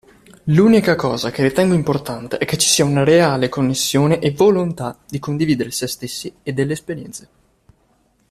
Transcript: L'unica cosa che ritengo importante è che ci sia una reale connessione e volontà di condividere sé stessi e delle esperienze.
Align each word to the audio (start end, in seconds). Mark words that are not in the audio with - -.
L'unica 0.45 0.95
cosa 0.95 1.29
che 1.29 1.43
ritengo 1.43 1.75
importante 1.75 2.39
è 2.39 2.45
che 2.45 2.57
ci 2.57 2.67
sia 2.67 2.83
una 2.83 3.03
reale 3.03 3.49
connessione 3.49 4.17
e 4.17 4.31
volontà 4.31 4.97
di 5.07 5.19
condividere 5.19 5.69
sé 5.69 5.85
stessi 5.85 6.33
e 6.41 6.53
delle 6.53 6.73
esperienze. 6.73 7.29